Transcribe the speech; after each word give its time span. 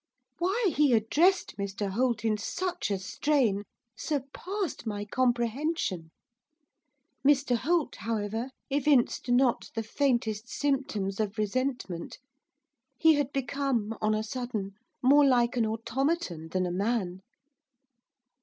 Why 0.39 0.73
he 0.75 0.93
addressed 0.93 1.57
Mr 1.59 1.89
Holt 1.91 2.25
in 2.25 2.35
such 2.35 2.89
a 2.89 2.97
strain 2.97 3.61
surpassed 3.95 4.87
my 4.87 5.05
comprehension. 5.05 6.09
Mr 7.23 7.55
Holt, 7.55 7.97
however, 7.97 8.49
evinced 8.71 9.29
not 9.29 9.69
the 9.75 9.83
faintest 9.83 10.49
symptoms 10.49 11.19
of 11.19 11.37
resentment, 11.37 12.17
he 12.97 13.13
had 13.13 13.31
become, 13.31 13.95
on 14.01 14.15
a 14.15 14.23
sudden, 14.23 14.71
more 15.03 15.23
like 15.23 15.55
an 15.55 15.67
automaton 15.67 16.47
than 16.49 16.65
a 16.65 16.71
man. 16.71 17.21